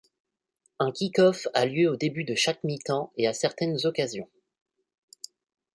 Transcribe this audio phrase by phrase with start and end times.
[0.79, 4.27] Un kickoff a lieu au début de chaque mi-temps et à certaines occasions.